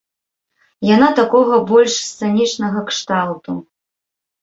[0.95, 3.51] Яна такога больш сцэнічнага кшталту.